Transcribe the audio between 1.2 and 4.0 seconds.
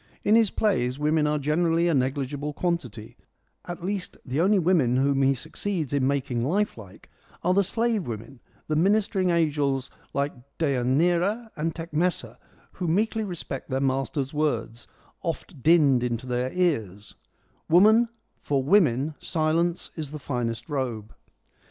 are generally a negligible quantity; at